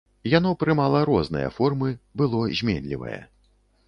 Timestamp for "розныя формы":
1.09-1.91